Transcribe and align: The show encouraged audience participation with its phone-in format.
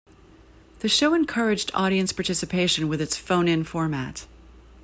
The 0.79 0.89
show 0.89 1.13
encouraged 1.13 1.69
audience 1.75 2.11
participation 2.11 2.87
with 2.87 3.01
its 3.01 3.15
phone-in 3.17 3.63
format. 3.65 4.25